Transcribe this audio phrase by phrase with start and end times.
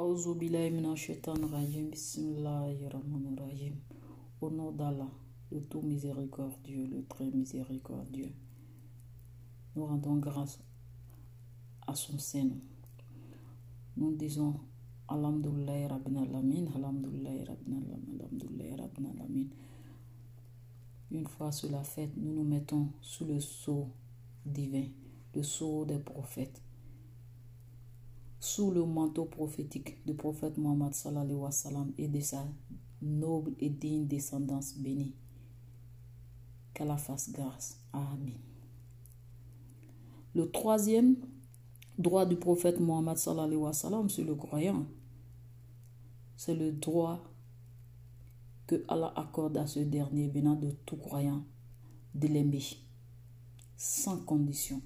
[0.00, 0.14] Au
[4.48, 5.10] nom d'Allah,
[5.50, 8.32] le tout miséricordieux, le très miséricordieux.
[9.74, 10.60] Nous rendons grâce
[11.84, 12.60] à son Seigneur.
[13.96, 14.60] Nous disons
[15.08, 17.74] Alhamdulillah Rabbil Alamin, Alhamdulillah Rabbil
[18.78, 19.48] Alamin, Alamin.
[21.10, 23.88] Une fois cela fait, nous nous mettons sous le sceau
[24.46, 24.86] divin,
[25.34, 26.62] le sceau des prophètes,
[28.40, 32.46] sous le manteau prophétique du prophète Mohammed sallallahu wa sallam et de sa
[33.02, 35.14] noble et digne descendance bénie.
[36.74, 37.80] Qu'Allah fasse grâce.
[37.92, 38.38] Amen.
[40.34, 41.16] Le troisième
[41.98, 44.86] droit du prophète Mohammed sallallahu wa sallam sur le croyant,
[46.36, 47.24] c'est le droit
[48.68, 51.42] que Allah accorde à ce dernier venant de tout croyant
[52.14, 52.62] de l'aimer,
[53.76, 54.80] sans condition.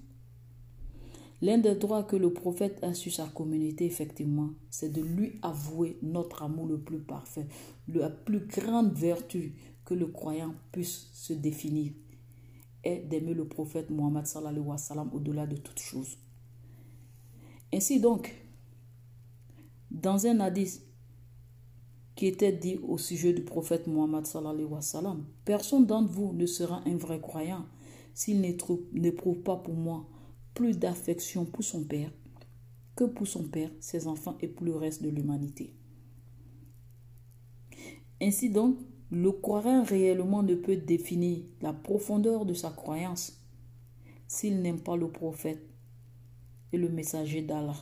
[1.43, 5.97] L'un des droits que le prophète a sur sa communauté, effectivement, c'est de lui avouer
[6.01, 7.45] notre amour le plus parfait,
[7.89, 11.91] la plus grande vertu que le croyant puisse se définir,
[12.85, 16.15] est d'aimer le prophète Mohammed sallallahu wa sallam au-delà de toute chose.
[17.73, 18.33] Ainsi donc,
[19.91, 20.81] dans un hadith
[22.15, 26.45] qui était dit au sujet du prophète Mohammed sallallahu wa sallam, personne d'entre vous ne
[26.45, 27.65] sera un vrai croyant
[28.13, 30.07] s'il n'éprouve pas pour moi
[30.53, 32.11] plus d'affection pour son père
[32.95, 35.73] que pour son père, ses enfants et pour le reste de l'humanité.
[38.21, 38.77] Ainsi donc,
[39.11, 43.39] le croyant réellement ne peut définir la profondeur de sa croyance
[44.27, 45.61] s'il n'aime pas le prophète
[46.71, 47.75] et le messager d'Allah.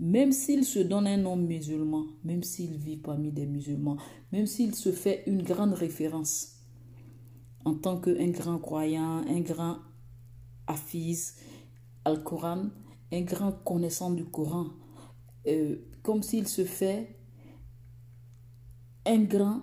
[0.00, 3.96] Même s'il se donne un nom musulman, même s'il vit parmi des musulmans,
[4.30, 6.54] même s'il se fait une grande référence
[7.64, 9.78] en tant qu'un grand croyant, un grand
[10.68, 11.34] hafiz
[12.04, 12.70] al-Coran,
[13.10, 14.66] un grand connaissant du Coran,
[15.46, 17.16] euh, comme s'il se fait
[19.06, 19.62] un grand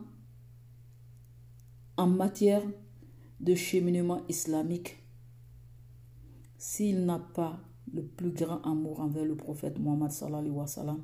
[1.98, 2.64] en matière
[3.40, 4.98] de cheminement islamique,
[6.58, 7.60] s'il n'a pas
[7.94, 11.02] le plus grand amour envers le prophète Mohammed sallallahu wa sallam,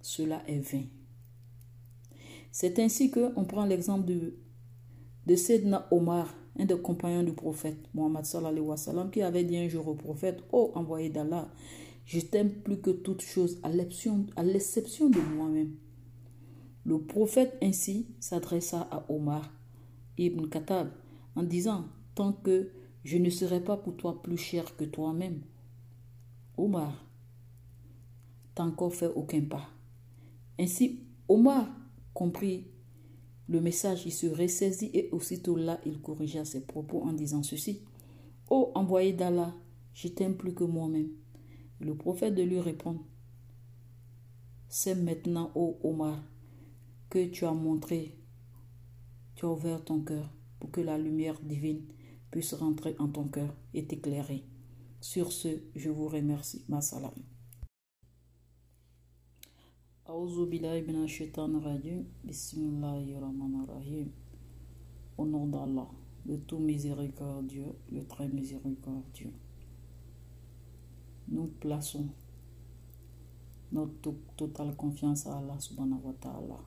[0.00, 0.84] cela est vain.
[2.50, 4.34] C'est ainsi que on prend l'exemple de,
[5.26, 9.56] de Sedna Omar, un des compagnons du prophète Mohammed sallallahu wa sallam, qui avait dit
[9.56, 11.48] un jour au prophète, oh, envoyé d'Allah,
[12.04, 15.74] je t'aime plus que toute chose, à l'exception de moi-même.
[16.84, 19.52] Le prophète ainsi s'adressa à Omar
[20.16, 20.90] ibn Khattab
[21.36, 22.70] en disant, tant que
[23.04, 25.42] je ne serai pas pour toi plus cher que toi-même.
[26.56, 27.06] Omar,
[28.54, 29.68] t'as encore fait aucun pas.
[30.58, 31.68] Ainsi, Omar
[32.14, 32.66] comprit
[33.48, 37.82] le message, il se ressaisit et aussitôt là, il corrigea ses propos en disant ceci.
[38.50, 39.54] Ô envoyé d'Allah,
[39.94, 41.10] je t'aime plus que moi-même.
[41.80, 42.98] Le prophète de lui répond,
[44.68, 46.22] c'est maintenant, ô Omar,
[47.08, 48.18] que tu as montré,
[49.34, 51.86] tu as ouvert ton cœur pour que la lumière divine
[52.30, 54.44] puisse rentrer en ton cœur et t'éclairer.
[55.00, 56.64] Sur ce, je vous remercie.
[56.68, 57.14] Ma salam.
[65.18, 65.86] Au nom d'Allah,
[66.24, 69.34] le tout miséricordieux, le très miséricordieux.
[71.28, 72.06] Nous plaçons
[73.70, 76.60] notre totale confiance à Allah subhanahu wa ta'ala.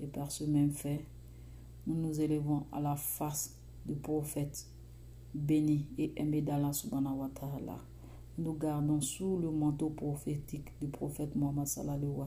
[0.00, 1.04] Et par ce même fait,
[1.86, 4.70] nous nous élevons à la face du prophète
[5.34, 7.93] béni et aimé d'Allah subhanahu wa ta'ala.
[8.36, 11.68] Nous gardons sous le manteau prophétique du prophète Mohammed
[12.02, 12.26] wa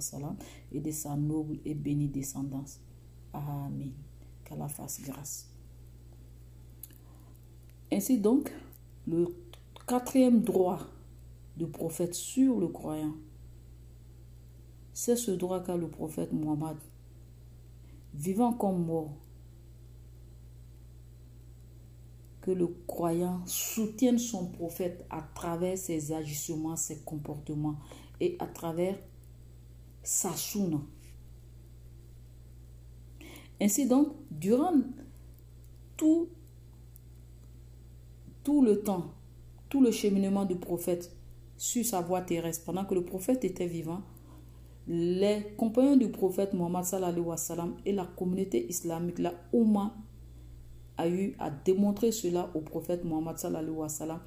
[0.72, 2.80] et de sa noble et bénie descendance.
[3.34, 3.92] Amen.
[4.46, 5.50] Qu'Allah fasse grâce.
[7.92, 8.52] Ainsi donc,
[9.06, 9.28] le
[9.86, 10.80] quatrième droit
[11.56, 13.16] du prophète sur le croyant,
[14.94, 16.78] c'est ce droit qu'a le prophète Mohammed,
[18.14, 19.16] vivant comme mort,
[22.52, 27.78] le croyant soutienne son prophète à travers ses agissements, ses comportements
[28.20, 28.98] et à travers
[30.04, 30.80] sa souna.
[33.60, 34.74] Ainsi donc, durant
[35.96, 36.30] tout,
[38.44, 39.14] tout le temps,
[39.70, 41.12] tout le cheminement du prophète
[41.58, 44.02] sur sa voie terrestre, pendant que le prophète était vivant,
[44.88, 47.28] les compagnons du prophète Mohammed sallallahu
[47.86, 49.94] et la communauté islamique, la Oumma,
[50.98, 54.20] a eu à démontrer cela au prophète Mohammed sallallahu wa sallam,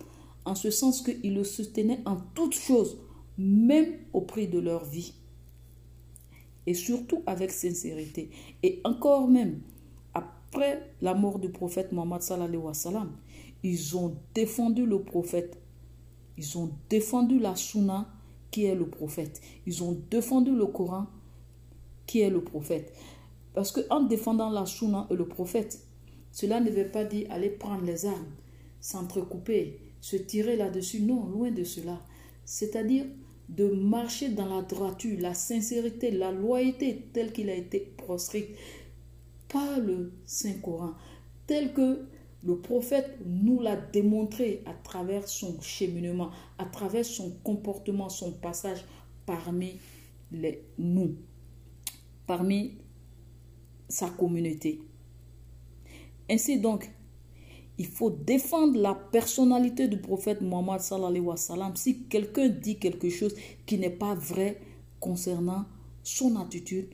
[0.44, 2.99] en ce sens qu'il le soutenait en toutes choses,
[3.38, 5.14] même au prix de leur vie.
[6.67, 8.31] Et surtout avec sincérité.
[8.62, 9.61] Et encore même,
[10.14, 13.16] après la mort du prophète Mohammed sallallahu wa sallam,
[13.62, 15.61] ils ont défendu le prophète.
[16.37, 18.08] Ils ont défendu la sunna
[18.50, 19.40] qui est le prophète.
[19.66, 21.06] Ils ont défendu le Coran,
[22.06, 22.93] qui est le prophète.
[23.55, 25.84] Parce qu'en défendant la Sunna et le prophète,
[26.32, 28.32] cela ne veut pas dire aller prendre les armes,
[28.80, 31.02] s'entrecouper, se tirer là-dessus.
[31.02, 32.00] Non, loin de cela.
[32.44, 33.06] C'est-à-dire
[33.48, 38.46] de marcher dans la droiture, la sincérité, la loyauté telle qu'il a été proscrit
[39.48, 40.94] par le Saint-Coran,
[41.46, 42.04] tel que
[42.42, 48.84] le prophète nous l'a démontré à travers son cheminement, à travers son comportement, son passage
[49.26, 49.78] parmi
[50.30, 51.16] les, nous,
[52.26, 52.78] parmi
[53.88, 54.80] sa communauté.
[56.30, 56.88] Ainsi donc,
[57.76, 61.74] il faut défendre la personnalité du prophète Mohammed sallallahu wa sallam.
[61.74, 63.34] Si quelqu'un dit quelque chose
[63.66, 64.60] qui n'est pas vrai
[65.00, 65.64] concernant
[66.04, 66.88] son attitude,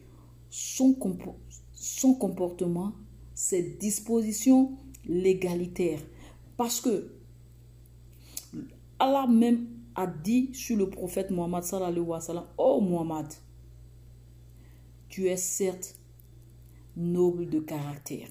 [0.49, 2.93] son, comportement,
[3.35, 6.01] ses dispositions légalitaires.
[6.57, 7.13] Parce que
[8.99, 13.27] Allah même a dit sur le prophète Mohammed sallallahu wa sallam, Oh Mohammed,
[15.11, 15.97] tu es certes
[16.97, 18.29] noble de caractère.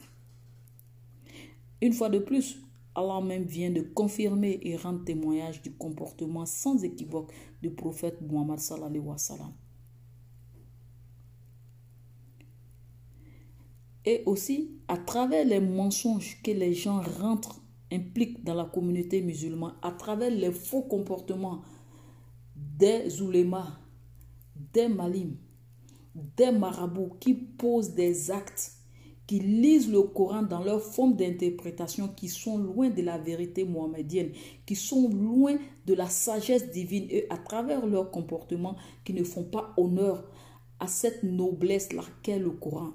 [1.81, 2.57] Une fois de plus,
[2.95, 7.31] Allah même vient de confirmer et rendre témoignage du comportement sans équivoque
[7.61, 9.51] du prophète Muhammad sallallahu wa sallam.
[14.05, 17.61] Et aussi, à travers les mensonges que les gens rentrent,
[17.91, 21.61] impliquent dans la communauté musulmane, à travers les faux comportements
[22.55, 23.79] des oulémas,
[24.73, 25.37] des malims,
[26.13, 28.74] des marabouts qui posent des actes
[29.27, 34.31] qui lisent le Coran dans leur forme d'interprétation, qui sont loin de la vérité mohammedienne,
[34.65, 39.43] qui sont loin de la sagesse divine et à travers leur comportement, qui ne font
[39.43, 40.23] pas honneur
[40.79, 42.91] à cette noblesse-là qu'est le Coran.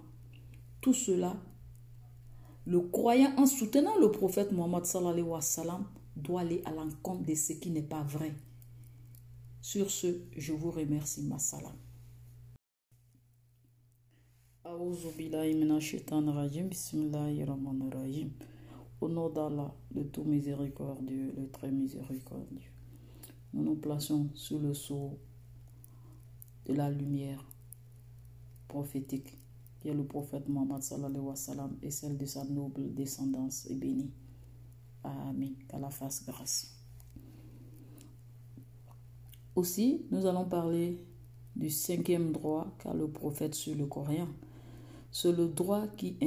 [0.81, 1.37] Tout cela,
[2.67, 5.87] le croyant en soutenant le prophète Mohammed sallallahu wa sallam,
[6.17, 8.33] doit aller à l'encontre de ce qui n'est pas vrai.
[9.61, 11.75] Sur ce, je vous remercie, ma salam.
[19.01, 22.71] Au nom d'Allah, le tout miséricordieux, le très miséricordieux,
[23.53, 25.19] nous nous plaçons sous le sceau
[26.67, 27.45] de la lumière
[28.69, 29.37] prophétique
[29.81, 30.83] qui est le prophète Mohammed
[31.83, 34.13] et celle de sa noble descendance est bénie.
[35.03, 35.55] Amen.
[35.67, 36.77] Qu'Allah fasse grâce.
[39.57, 41.05] Aussi, nous allons parler
[41.57, 44.29] du cinquième droit qu'a le prophète sur le Coran
[45.11, 46.19] c'est le droit qui,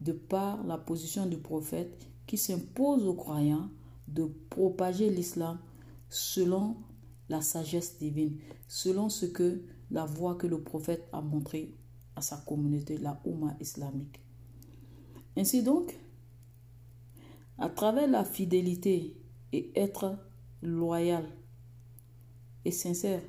[0.00, 3.68] de par la position du prophète, qui s'impose aux croyants
[4.08, 5.58] de propager l'islam
[6.08, 6.76] selon
[7.28, 8.38] la sagesse divine,
[8.68, 11.74] selon ce que la voie que le prophète a montré
[12.16, 14.20] à sa communauté, la Oumma islamique.
[15.36, 15.98] Ainsi donc,
[17.58, 19.16] à travers la fidélité
[19.52, 20.16] et être
[20.62, 21.24] loyal
[22.64, 23.22] et sincère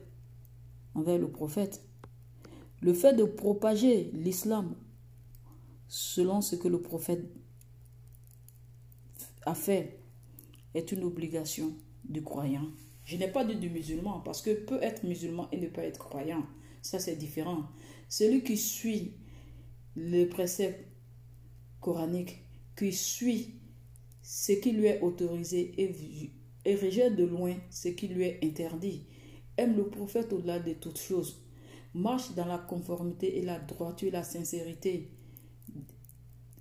[0.94, 1.84] envers le prophète,
[2.86, 4.76] le fait de propager l'islam
[5.88, 7.26] selon ce que le prophète
[9.44, 9.98] a fait
[10.76, 11.74] est une obligation
[12.04, 12.68] du croyant.
[13.04, 15.98] Je n'ai pas dit du musulman parce que peut être musulman et ne pas être
[15.98, 16.46] croyant.
[16.84, 17.64] Ça, c'est différent.
[18.08, 19.16] Celui qui suit
[19.96, 20.86] le précepte
[21.82, 22.44] coranique,
[22.78, 23.56] qui suit
[24.22, 26.32] ce qui lui est autorisé et,
[26.66, 29.08] et rejette de loin ce qui lui est interdit,
[29.58, 31.45] aime le prophète au-delà de toutes choses
[31.96, 35.10] marche dans la conformité et la droiture, la sincérité,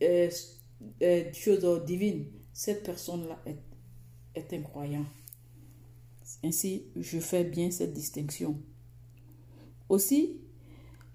[0.03, 0.31] euh,
[1.03, 3.59] euh, chose divine, cette personne-là est,
[4.35, 5.05] est un croyant.
[6.43, 8.59] Ainsi, je fais bien cette distinction.
[9.88, 10.41] Aussi,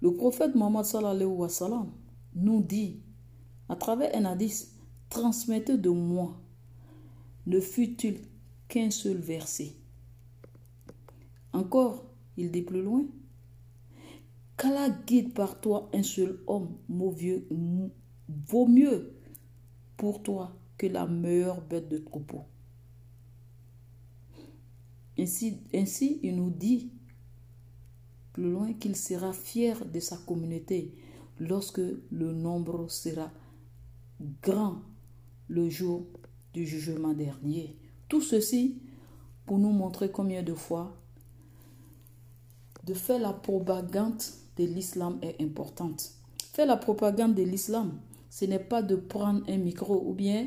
[0.02, 1.90] le prophète Mohammed sallallahu wa sallam
[2.34, 3.00] nous dit,
[3.68, 4.70] à travers un hadith,
[5.08, 6.38] transmettez de moi,
[7.46, 8.20] ne fut-il
[8.68, 9.72] qu'un seul verset.
[11.52, 12.04] Encore,
[12.36, 13.06] il dit plus loin,
[14.60, 16.76] qu'Allah guide par toi un seul homme,
[17.16, 17.48] vieux,
[18.28, 19.14] vaut mieux
[19.96, 22.44] pour toi que la meilleure bête de troupeau.
[25.18, 26.92] Ainsi, ainsi, il nous dit
[28.34, 30.94] plus loin qu'il sera fier de sa communauté
[31.38, 33.32] lorsque le nombre sera
[34.42, 34.82] grand
[35.48, 36.06] le jour
[36.52, 37.78] du jugement dernier.
[38.08, 38.82] Tout ceci
[39.46, 41.00] pour nous montrer combien de fois
[42.84, 44.22] de faire la propagande
[44.66, 46.10] de l'islam est importante.
[46.52, 47.92] Faire la propagande de l'islam,
[48.28, 50.46] ce n'est pas de prendre un micro ou bien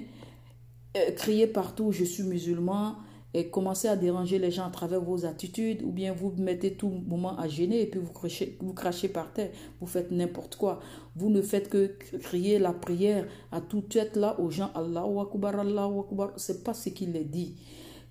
[0.96, 2.96] euh, crier partout je suis musulman
[3.34, 6.89] et commencer à déranger les gens à travers vos attitudes ou bien vous mettez tout
[6.89, 9.50] moment à gêner et puis vous crachez, vous crachez par terre,
[9.82, 10.79] vous faites n'importe quoi.
[11.15, 11.88] Vous ne faites que
[12.20, 16.34] crier la prière à toute tête là aux gens Allah Akbar, Allah Akbar.
[16.38, 17.55] C'est pas ce qu'il est dit.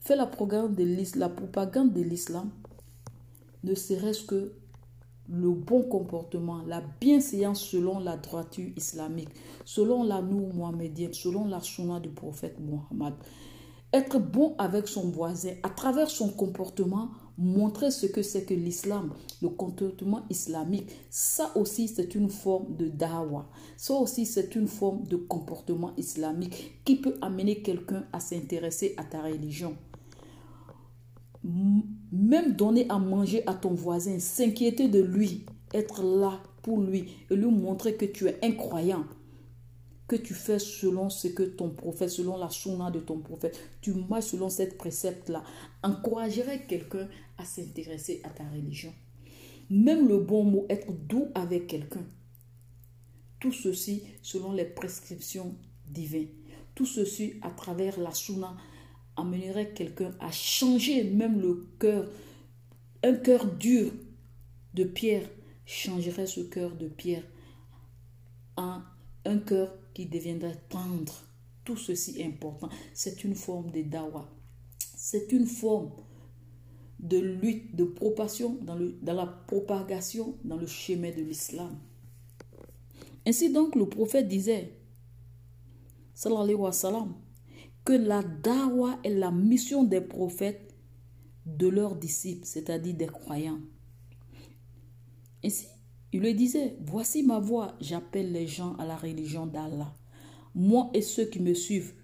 [0.00, 2.50] Faire la propagande de l'islam
[3.62, 4.52] ne serait-ce que
[5.32, 9.30] le bon comportement, la bienséance selon la droiture islamique,
[9.64, 13.14] selon la mohammedienne, selon la sunna du prophète Mohammed.
[13.94, 19.12] Être bon avec son voisin à travers son comportement, montrer ce que c'est que l'islam,
[19.40, 23.48] le comportement islamique, ça aussi c'est une forme de dawa.
[23.76, 29.04] Ça aussi c'est une forme de comportement islamique qui peut amener quelqu'un à s'intéresser à
[29.04, 29.76] ta religion.
[31.44, 37.37] Même donner à manger à ton voisin, s'inquiéter de lui, être là pour lui et
[37.37, 39.04] lui montrer que tu es incroyant
[40.12, 43.94] que tu fais selon ce que ton prophète, selon la sunna de ton prophète, tu
[43.94, 45.42] marches selon cette précepte-là,
[45.82, 47.08] encouragerait quelqu'un
[47.38, 48.92] à s'intéresser à ta religion.
[49.70, 52.04] Même le bon mot, être doux avec quelqu'un.
[53.40, 55.56] Tout ceci selon les prescriptions
[55.88, 56.28] divines.
[56.75, 58.54] Tout ceci à travers la sunna
[59.16, 62.09] amènerait quelqu'un à changer même le cœur.
[63.02, 63.92] Un cœur dur
[64.75, 65.28] de pierre
[65.66, 67.25] changerait ce cœur de pierre
[68.57, 68.81] en
[69.25, 71.12] un cœur qui deviendrait tendre.
[71.64, 72.69] Tout ceci est important.
[72.95, 74.28] C'est une forme de dawa.
[74.78, 75.90] C'est une forme
[76.99, 81.76] de lutte, de propagation dans, le, dans la propagation dans le chemin de l'islam.
[83.26, 84.73] Ainsi donc, le prophète disait,
[86.14, 87.14] sallallahu wa sallam,
[87.84, 90.74] que la dawa est la mission des prophètes
[91.46, 93.60] de leurs disciples, c'est-à-dire des croyants.
[95.44, 95.66] Ainsi,
[96.12, 99.92] il lui disait, voici ma voix, j'appelle les gens à la religion d'Allah.
[100.54, 101.94] Moi et ceux qui me suivent,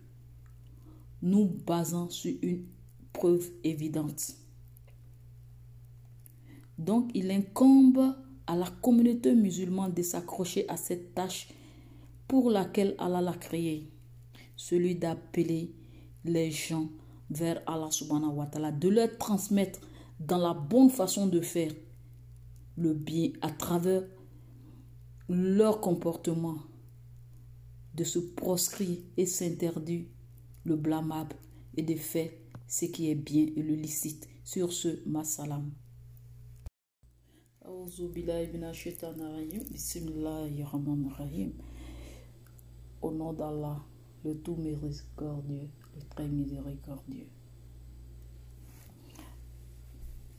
[1.23, 2.64] nous basons sur une
[3.12, 4.35] preuve évidente.
[6.78, 8.14] Donc il incombe
[8.47, 11.49] à la communauté musulmane de s'accrocher à cette tâche
[12.26, 13.90] pour laquelle Allah l'a créé,
[14.59, 15.73] celui d'appeler
[16.25, 16.88] les gens
[17.31, 19.81] vers Allah subhanahu wa ta'ala, de leur transmettre
[20.19, 21.73] dans la bonne façon de faire
[22.77, 24.03] le bien à travers
[25.29, 26.59] leur comportement,
[27.95, 30.07] de se proscrire et s'interdire
[30.65, 31.37] le blâmable
[31.77, 32.31] et de faire
[32.67, 34.29] ce qui est bien et le licite.
[34.43, 35.71] Sur ce, ma salam.
[43.03, 43.85] Au nom d'Allah,
[44.25, 47.26] le tout miséricordieux, le très miséricordieux.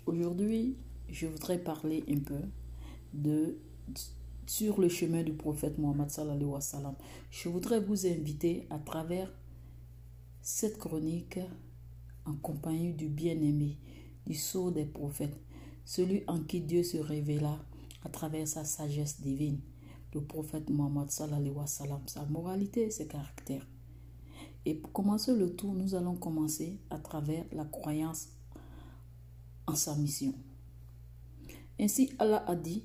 [0.06, 0.76] Aujourd'hui,
[1.08, 2.42] je voudrais parler un peu
[3.14, 3.58] de
[4.46, 6.96] sur le chemin du prophète Mohammed sallallahu wa sallam.
[7.30, 9.32] Je voudrais vous inviter à travers
[10.42, 11.40] cette chronique
[12.26, 13.78] en compagnie du bien-aimé,
[14.26, 15.40] du sceau des prophètes,
[15.86, 17.64] celui en qui Dieu se révéla
[18.04, 19.60] à travers sa sagesse divine,
[20.14, 23.66] le prophète Mohammed sallallahu wa sallam, sa moralité ses caractères.
[24.66, 28.30] Et pour commencer le tour, nous allons commencer à travers la croyance
[29.68, 30.34] en sa mission.
[31.80, 32.84] Ainsi, Allah a dit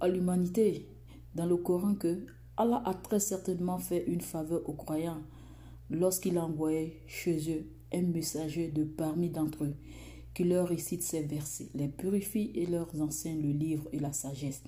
[0.00, 0.88] à l'humanité
[1.34, 5.22] dans le Coran que Allah a très certainement fait une faveur aux croyants
[5.90, 9.74] lorsqu'il a envoyé chez eux un messager de parmi d'entre eux
[10.34, 14.62] qui leur récite ces versets, les purifie et leur enseigne le livre et la sagesse,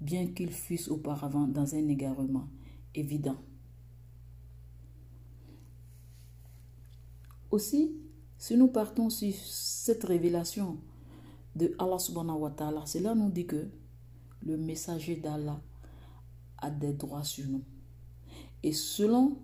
[0.00, 2.48] bien qu'ils fussent auparavant dans un égarement
[2.94, 3.36] évident.
[7.50, 7.96] Aussi,
[8.38, 10.78] si nous partons sur cette révélation
[11.54, 13.68] de Allah subhanahu wa ta'ala, cela nous dit que
[14.42, 15.60] le messager d'Allah
[16.58, 17.64] a des droits sur nous.
[18.62, 19.38] Et selon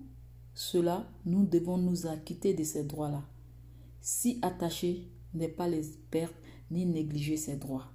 [0.55, 3.23] cela, nous devons nous acquitter de ces droits-là.
[4.01, 6.35] Si attacher n'est pas les perdre
[6.71, 7.89] ni négliger ces droits.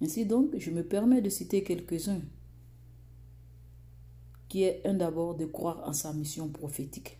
[0.00, 2.20] Ainsi donc, je me permets de citer quelques-uns,
[4.48, 7.18] qui est un d'abord de croire en sa mission prophétique.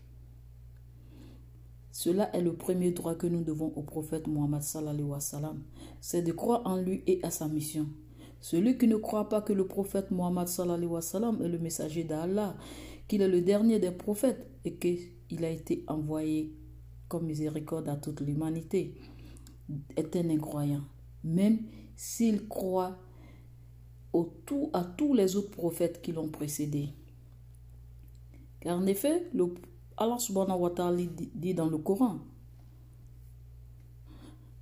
[1.91, 5.65] Cela est le premier droit que nous devons au prophète Mohammed sallallahu wa sallam,
[6.01, 7.89] c'est de croire en lui et à sa mission.
[8.41, 12.05] Celui qui ne croit pas que le prophète Mohammed sallallahu wa sallam est le messager
[12.05, 12.57] d'Allah,
[13.09, 16.55] qu'il est le dernier des prophètes et qu'il a été envoyé
[17.09, 18.95] comme miséricorde à toute l'humanité,
[19.97, 20.85] est un incroyant.
[21.25, 21.59] Même
[21.97, 22.97] s'il croit
[24.73, 26.91] à tous les autres prophètes qui l'ont précédé.
[28.61, 29.55] Car en effet, le
[29.97, 31.03] Allah subhanahu wa ta'ala
[31.35, 32.21] dit dans le Coran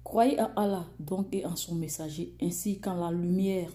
[0.03, 3.71] Croyez en Allah donc et en son messager, ainsi qu'en la lumière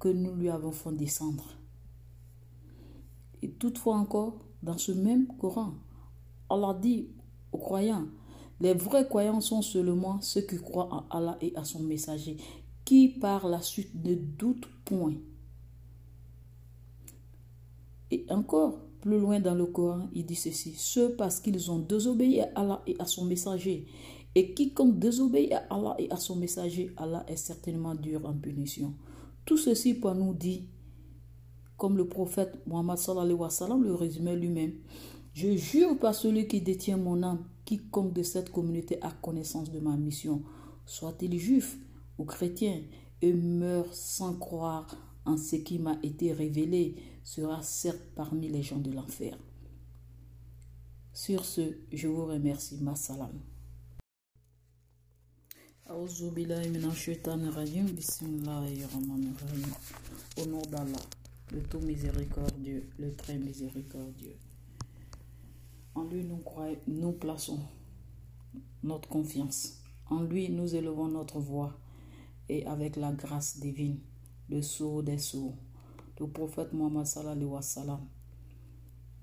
[0.00, 1.44] que nous lui avons fait descendre.
[3.42, 5.74] Et toutefois encore, dans ce même Coran,
[6.50, 7.08] Allah dit
[7.52, 8.06] aux croyants,
[8.60, 12.36] les vrais croyants sont seulement ceux qui croient en Allah et à son messager,
[12.84, 15.14] qui par la suite ne doutent point.
[18.10, 22.40] Et encore, plus loin dans le Coran, il dit ceci, ceux parce qu'ils ont désobéi
[22.40, 23.86] à Allah et à son messager,
[24.34, 28.94] Et quiconque désobéit à Allah et à son messager, Allah est certainement dur en punition.
[29.44, 30.68] Tout ceci pour nous dit,
[31.76, 34.74] comme le prophète Muhammad sallallahu wa sallam le résumait lui-même,
[35.38, 39.78] je jure par celui qui détient mon âme, quiconque de cette communauté a connaissance de
[39.78, 40.42] ma mission,
[40.84, 41.78] soit-il juif
[42.18, 42.82] ou chrétien,
[43.22, 48.78] et meurt sans croire en ce qui m'a été révélé, sera certes parmi les gens
[48.78, 49.38] de l'enfer.
[51.12, 51.60] Sur ce,
[51.92, 52.78] je vous remercie.
[52.80, 53.30] Ma salam.
[60.42, 61.06] Au nom d'Allah,
[61.52, 64.34] le tout miséricordieux, le très miséricordieux.
[65.98, 67.58] En lui, nous, croyons, nous plaçons
[68.84, 69.82] notre confiance.
[70.08, 71.76] En lui, nous élevons notre voix.
[72.48, 73.98] Et avec la grâce divine,
[74.48, 75.56] le sourd des sourds,
[76.20, 78.00] le prophète Mohammed sallallahu wa sallam,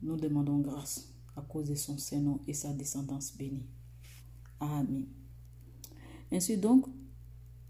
[0.02, 3.66] nous demandons grâce à cause de son Saint-Nom et sa descendance bénie.
[4.60, 5.08] Amen.
[6.30, 6.88] Ainsi donc,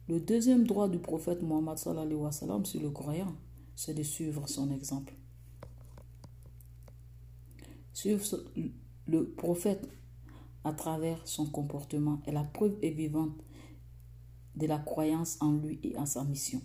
[0.07, 3.35] le deuxième droit du prophète Mohammed sallallahu wa sallam sur le croyant,
[3.75, 5.13] c'est de suivre son exemple.
[7.93, 8.25] Suivre
[9.07, 9.88] le prophète
[10.63, 13.35] à travers son comportement est la preuve vivante
[14.55, 16.62] de la croyance en lui et en sa mission.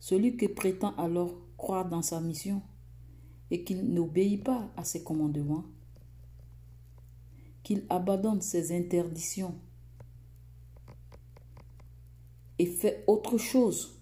[0.00, 2.62] Celui qui prétend alors croire dans sa mission
[3.50, 5.64] et qu'il n'obéit pas à ses commandements
[7.62, 9.54] qu'il abandonne ses interdictions
[12.58, 13.98] et fait autre chose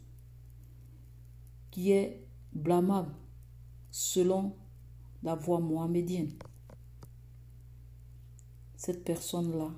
[1.71, 3.15] qui est blâmable
[3.91, 4.57] selon
[5.23, 6.33] la voie mohamédienne.
[8.85, 9.71] Cette personne-là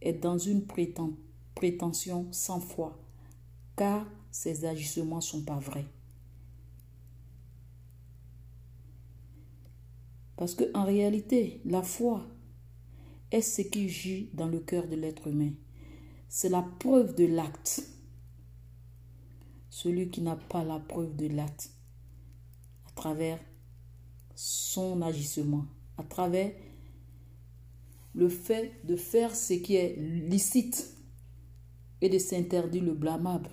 [0.00, 2.98] est dans une prétention sans foi,
[3.76, 5.86] car ses agissements ne sont pas vrais.
[10.36, 12.26] Parce qu'en réalité, la foi
[13.30, 15.52] est ce qui gît dans le cœur de l'être humain.
[16.28, 17.88] C'est la preuve de l'acte.
[19.70, 21.70] Celui qui n'a pas la preuve de l'acte,
[22.88, 23.38] à travers
[24.34, 26.52] son agissement, à travers
[28.16, 30.96] le fait de faire ce qui est licite
[32.00, 33.50] et de s'interdire le blâmable,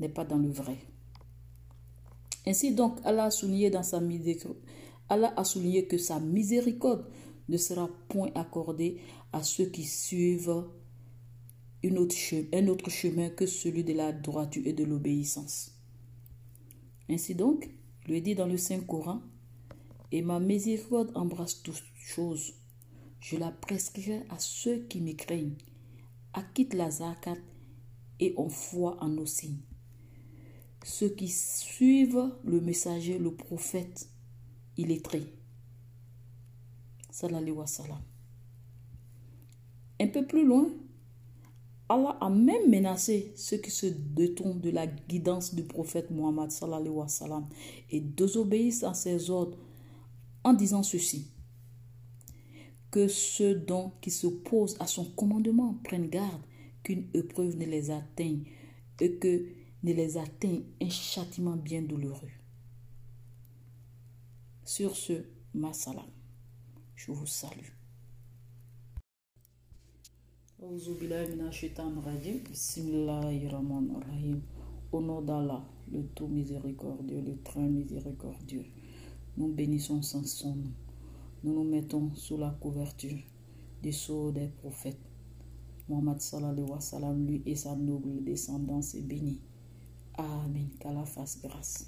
[0.00, 0.76] n'est pas dans le vrai.
[2.46, 4.00] Ainsi donc, Allah a souligné dans sa
[5.08, 7.06] Allah a souligné que sa miséricorde
[7.48, 8.98] ne sera point accordé
[9.32, 10.64] à ceux qui suivent
[11.84, 15.72] un autre chemin que celui de la droiture et de l'obéissance.
[17.08, 17.70] Ainsi donc,
[18.08, 19.20] lui dit dans le Saint-Coran,
[20.10, 22.54] et ma miséricorde embrasse toutes choses.
[23.20, 25.56] Je la prescrirai à ceux qui me craignent,
[26.32, 27.36] acquittent la zakat
[28.20, 29.62] et ont foi en nos signes.
[30.84, 34.08] Ceux qui suivent le messager, le prophète,
[34.76, 35.22] il est très.
[39.98, 40.68] Un peu plus loin,
[41.88, 46.50] Allah a même menacé ceux qui se détournent de la guidance du prophète Muhammad
[47.90, 49.58] et désobéissent à ses ordres
[50.44, 51.30] en disant ceci
[52.96, 53.62] que ceux
[54.00, 56.40] qui s'opposent à son commandement prennent garde
[56.82, 58.44] qu'une épreuve ne les atteigne
[58.98, 59.44] et que
[59.82, 62.30] ne les atteigne un châtiment bien douloureux.
[64.64, 66.06] Sur ce, ma salam.
[66.94, 67.68] Je vous salue.
[74.90, 78.64] Au nom d'Allah, le tout miséricordieux, le très miséricordieux,
[79.36, 80.72] nous bénissons sans son nom.
[81.44, 83.18] Nous nous mettons sous la couverture
[83.82, 84.98] du sceau des prophètes.
[85.88, 89.40] Mohammed sallallahu wa sallam, lui et sa noble descendance est bénie.
[90.14, 90.68] Amen.
[90.80, 91.86] Qu'Allah fasse grâce.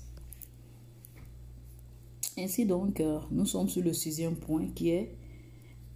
[2.39, 5.17] Ainsi donc, euh, nous sommes sur le sixième point qui est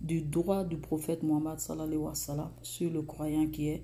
[0.01, 1.77] du droit du prophète Mohammed sur
[2.91, 3.83] le croyant qui est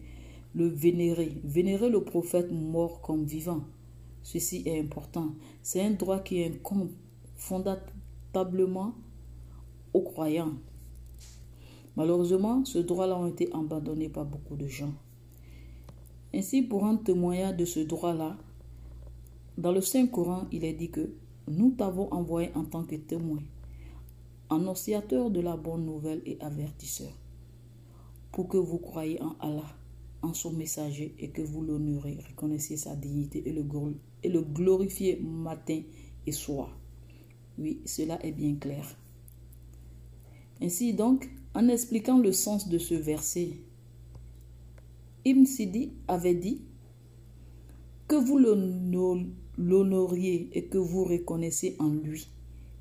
[0.55, 1.41] le vénérer.
[1.45, 3.63] Vénérer le prophète mort comme vivant.
[4.23, 5.35] Ceci est important.
[5.63, 6.91] C'est un droit qui incombe
[7.37, 8.95] fondamentalement
[10.01, 10.55] croyants.
[11.97, 14.95] Malheureusement, ce droit-là a été abandonné par beaucoup de gens.
[16.35, 18.37] Ainsi, pour un témoignage de ce droit-là,
[19.57, 21.11] dans le Saint-Coran, il est dit que
[21.49, 23.43] nous t'avons envoyé en tant que témoin,
[24.51, 27.11] annonciateur de la bonne nouvelle et avertisseur,
[28.31, 29.75] pour que vous croyiez en Allah,
[30.23, 33.65] en son messager, et que vous l'honorez, reconnaissiez sa dignité et le,
[34.23, 35.81] et le glorifiez matin
[36.27, 36.77] et soir.
[37.59, 38.85] Oui, cela est bien clair.
[40.61, 43.51] Ainsi donc, en expliquant le sens de ce verset,
[45.25, 46.63] Ibn Sidi avait dit
[48.07, 48.39] que vous
[49.59, 52.29] l'honoriez et que vous reconnaissiez en lui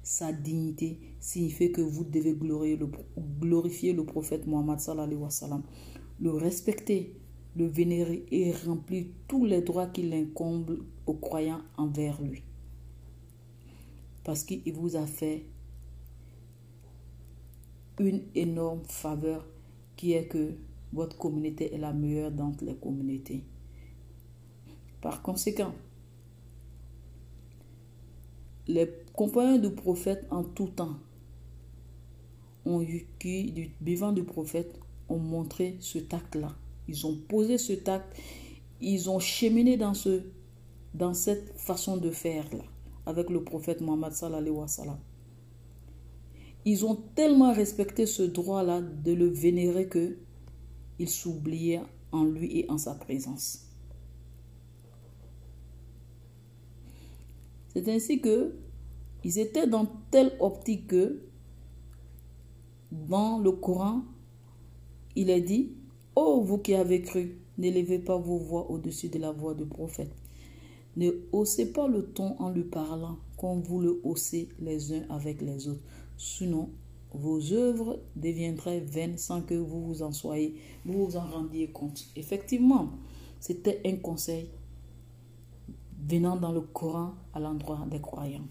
[0.07, 5.29] sa dignité signifie que vous devez glorifier le, prophète Mohammed sallallahu wa
[6.21, 7.13] le respecter,
[7.57, 12.43] le vénérer et remplir tous les droits qu'il incombe aux croyants envers lui.
[14.23, 15.43] Parce qu'il vous a fait
[17.99, 19.45] une énorme faveur
[19.95, 20.55] qui est que
[20.93, 23.43] votre communauté est la meilleure d'entre les communautés.
[25.01, 25.73] Par conséquent,
[28.67, 30.97] les compagnons du prophète en tout temps
[32.65, 32.85] ont
[33.19, 34.79] qui, du vivant du prophète,
[35.09, 36.53] ont montré ce tact-là.
[36.87, 38.17] Ils ont posé ce tact,
[38.81, 40.23] ils ont cheminé dans, ce,
[40.93, 42.63] dans cette façon de faire-là,
[43.05, 44.97] avec le prophète Mohammed sallallahu wa sallam.
[46.69, 50.17] Ils ont tellement respecté ce droit-là de le vénérer que
[50.99, 53.65] ils s'oubliaient en lui et en sa présence.
[57.69, 58.53] C'est ainsi que
[59.23, 61.21] ils étaient dans telle optique que
[62.91, 64.01] dans le Coran,
[65.15, 65.71] il est dit
[66.17, 70.11] Oh, vous qui avez cru, n'élevez pas vos voix au-dessus de la voix du prophète.
[70.97, 75.41] Ne haussez pas le ton en lui parlant, comme vous le haussez les uns avec
[75.41, 75.83] les autres.
[76.17, 76.69] Sinon,
[77.13, 82.05] vos œuvres deviendraient vaines sans que vous vous en soyez, vous vous en rendiez compte.
[82.15, 82.89] Effectivement,
[83.39, 84.49] c'était un conseil
[86.07, 88.47] venant dans le Coran à l'endroit des croyants.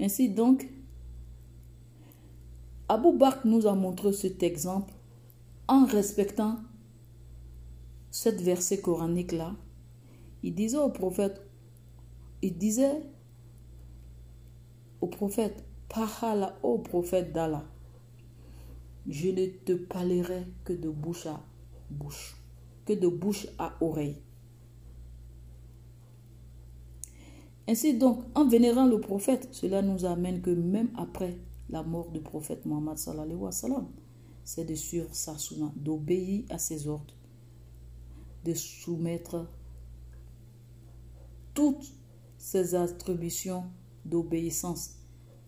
[0.00, 0.68] Ainsi donc,
[2.88, 4.92] Abou Bakr nous a montré cet exemple
[5.68, 6.58] en respectant
[8.10, 9.54] cette verset coranique-là.
[10.42, 11.40] Il disait au prophète,
[12.42, 13.02] il disait
[15.04, 17.62] au prophète, Pahala, ô prophète d'Allah,
[19.06, 21.42] je ne te parlerai que de bouche à
[21.90, 22.34] bouche,
[22.86, 24.16] que de bouche à oreille.
[27.68, 31.36] Ainsi donc, en vénérant le prophète, cela nous amène que même après
[31.68, 33.86] la mort du prophète Mohammed sallallahu wa sallam,
[34.42, 35.36] c'est de suivre sa
[35.76, 37.14] d'obéir à ses ordres,
[38.46, 39.46] de soumettre
[41.52, 41.92] toutes
[42.38, 43.64] ses attributions
[44.04, 44.96] d'obéissance,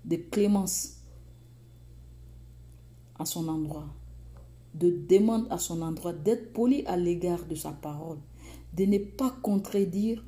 [0.04, 1.02] de clémence
[3.18, 3.88] à son endroit,
[4.74, 8.18] de demande à son endroit, d'être poli à l'égard de sa parole,
[8.74, 10.24] de ne pas contredire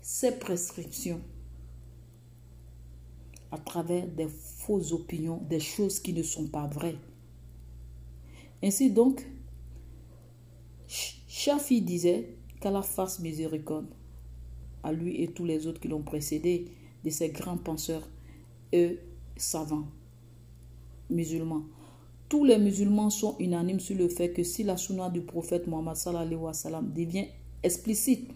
[0.00, 1.20] ses prescriptions
[3.52, 6.98] à travers des fausses opinions, des choses qui ne sont pas vraies.
[8.62, 9.26] Ainsi donc,
[10.86, 13.88] Shafi disait qu'Allah fasse miséricorde
[14.82, 16.66] à lui et tous les autres qui l'ont précédé
[17.04, 18.08] de ces grands penseurs
[18.72, 18.98] et
[19.36, 19.88] savants
[21.08, 21.64] musulmans.
[22.28, 25.96] Tous les musulmans sont unanimes sur le fait que si la sunna du prophète Mohammed
[26.94, 27.26] devient
[27.62, 28.30] explicite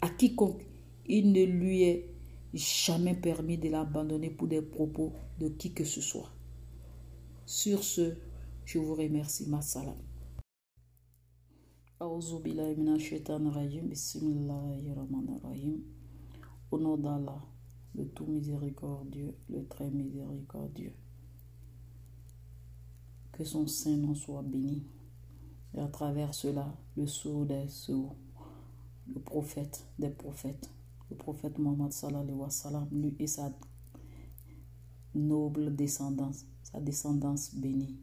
[0.00, 0.62] à quiconque
[1.06, 2.08] il ne lui est
[2.54, 6.30] jamais permis de l'abandonner pour des propos de qui que ce soit.
[7.46, 8.14] Sur ce,
[8.64, 9.48] je vous remercie.
[9.48, 9.96] Ma salam.
[12.04, 12.18] Au
[16.78, 17.40] nom d'Allah,
[17.94, 20.94] le tout miséricordieux, le très miséricordieux.
[23.30, 24.84] Que son saint nom soit béni.
[25.74, 28.16] Et à travers cela, le sourd des sourds,
[29.14, 30.72] le prophète des prophètes,
[31.08, 33.52] le prophète Mohammed sallallahu wa sallam, lui et sa
[35.14, 37.96] noble descendance, sa descendance bénie.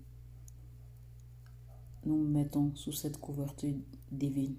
[2.05, 3.75] Nous mettons sous cette couverture
[4.11, 4.55] divine.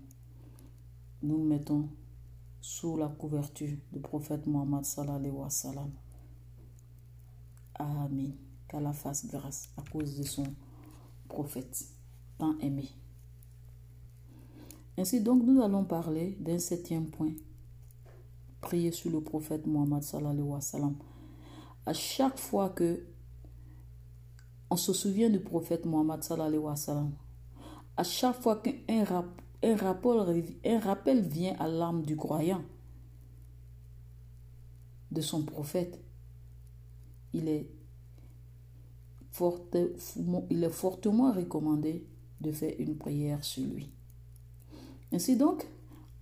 [1.23, 1.89] Nous mettons
[2.61, 5.91] sous la couverture du prophète Mohammed sallallahu wa sallam.
[7.75, 8.35] Amen.
[8.69, 10.45] Qu'Allah fasse grâce à cause de son
[11.29, 11.87] prophète
[12.39, 12.89] tant aimé.
[14.99, 17.33] Ainsi donc, nous allons parler d'un septième point
[18.61, 20.97] prier sur le prophète Mohammed sallallahu wa sallam.
[21.87, 23.07] À chaque fois que
[24.69, 27.13] on se souvient du prophète Mohammed sallallahu wa sallam,
[28.01, 29.27] à chaque fois qu'un rap,
[29.63, 32.63] un rappel, vient à l'âme du croyant
[35.11, 36.01] de son prophète,
[37.35, 37.69] il est,
[40.71, 42.07] fortement recommandé
[42.41, 43.91] de faire une prière sur lui.
[45.13, 45.67] Ainsi donc,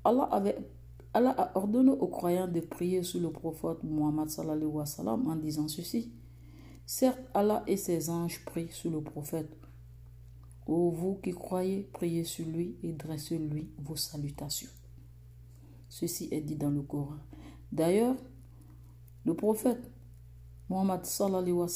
[0.03, 0.59] Allah avait
[1.15, 5.69] a ordonné aux croyants de prier sur le prophète Muhammad sallallahu wa sallam en disant
[5.69, 6.13] ceci.
[6.87, 9.68] Certes, Allah et ses anges prient sur le prophète.
[10.69, 14.69] Ô vous qui croyez, priez sur lui et dressez-lui vos salutations.
[15.89, 17.17] Ceci est dit dans le Coran.
[17.73, 18.17] D'ailleurs,
[19.25, 19.91] le prophète
[20.69, 21.67] Muhammad sallallahu wa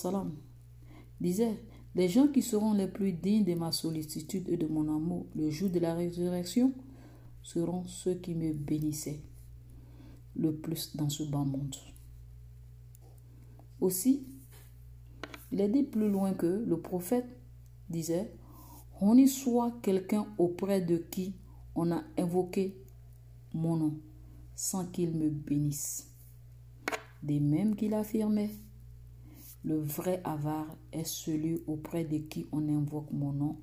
[1.22, 1.58] disait
[1.94, 5.48] Les gens qui seront les plus dignes de ma sollicitude et de mon amour le
[5.48, 6.74] jour de la résurrection
[7.42, 9.22] seront ceux qui me bénissaient
[10.36, 11.74] le plus dans ce bas monde.
[13.80, 14.26] Aussi,
[15.50, 17.26] il est dit plus loin que le prophète
[17.88, 18.32] disait,
[19.00, 21.34] on y soit quelqu'un auprès de qui
[21.74, 22.76] on a invoqué
[23.54, 24.00] mon nom
[24.54, 26.10] sans qu'il me bénisse.
[27.22, 28.50] Des mêmes qu'il affirmait,
[29.64, 33.56] le vrai avare est celui auprès de qui on invoque mon nom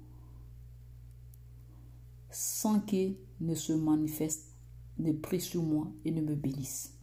[2.31, 4.55] sans qu'il ne se manifeste,
[4.97, 6.95] ne prie sur moi et ne me bénisse.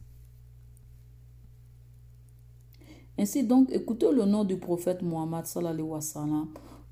[3.19, 5.99] Ainsi donc, écoutez le nom du prophète Mohammed sallallahu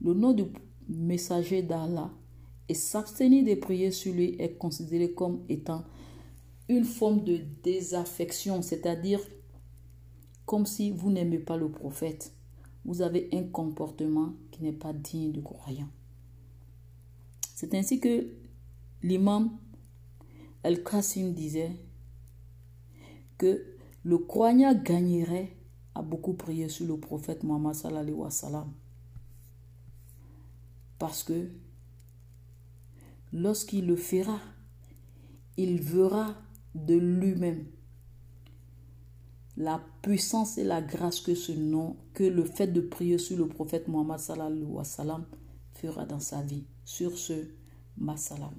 [0.02, 0.46] le nom du
[0.88, 2.12] messager d'Allah,
[2.68, 5.84] et s'abstenir de prier sur lui est considéré comme étant
[6.68, 9.20] une forme de désaffection, c'est-à-dire
[10.46, 12.34] comme si vous n'aimez pas le prophète.
[12.84, 15.90] Vous avez un comportement qui n'est pas digne de croyant.
[17.56, 18.28] C'est ainsi que
[19.02, 19.58] l'imam
[20.64, 21.72] Al-Qasim disait
[23.38, 23.66] que
[24.04, 25.56] le croyant gagnerait
[25.96, 28.72] à beaucoup prier sur le prophète Muhammad sallallahu wa sallam.
[31.00, 31.50] Parce que
[33.34, 34.40] lorsqu'il le fera,
[35.58, 36.36] il verra
[36.74, 37.66] de lui-même
[39.58, 43.48] la puissance et la grâce que ce nom, que le fait de prier sur le
[43.48, 43.86] prophète
[44.18, 45.26] sallam
[45.74, 46.66] fera dans sa vie.
[46.84, 47.48] Sur ce,
[47.98, 48.54] ma salam.